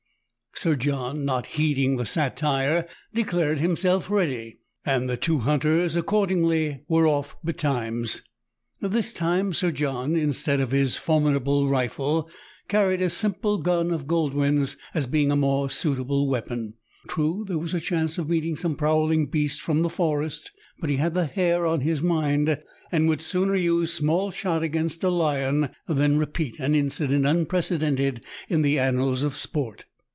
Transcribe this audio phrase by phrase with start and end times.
[0.53, 7.07] Sir John, not heeding the satire, declared himself ready; and the two hunters, accordingly, were
[7.07, 8.21] off betimes.
[8.79, 12.29] This time, Sir John, instead of his formidable rifle,
[12.67, 16.73] carried a simple gun of Goldwin's, as being a more suitable weapon.
[17.07, 20.97] True, there was a chance of meeting some prowling beast from the forest; but he
[20.97, 22.61] had the hare on his mind,
[22.91, 28.61] and would sooner use small shot against a lion than repeat an incident unprecedented in
[28.63, 29.85] the annals of sport.